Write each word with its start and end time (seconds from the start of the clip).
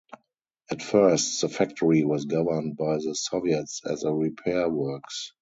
At 0.71 0.81
first, 0.81 1.41
the 1.41 1.47
factory 1.47 2.03
was 2.03 2.25
governed 2.25 2.75
by 2.75 2.95
the 2.97 3.13
Soviets 3.13 3.81
as 3.85 4.03
a 4.03 4.11
repair 4.11 4.67
works. 4.67 5.33